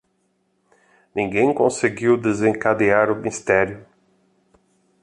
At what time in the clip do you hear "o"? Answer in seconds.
3.11-3.21